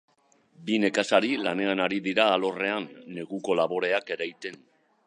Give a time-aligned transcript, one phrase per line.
[0.69, 4.61] Bi nekazari lanean ari dira alorrean, neguko laboreak ereiten.